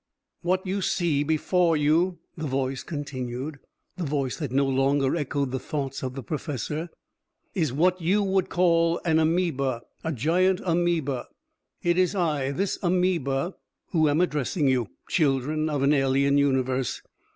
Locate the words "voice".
2.47-2.81, 4.03-4.35